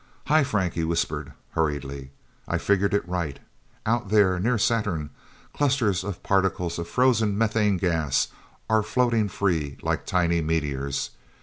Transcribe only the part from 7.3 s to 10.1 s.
methane gas are floating free like